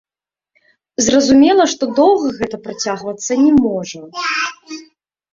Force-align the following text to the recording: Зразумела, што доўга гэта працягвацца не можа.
Зразумела, 1.07 1.63
што 1.73 1.83
доўга 1.99 2.31
гэта 2.39 2.57
працягвацца 2.65 3.37
не 3.43 3.53
можа. 3.65 4.01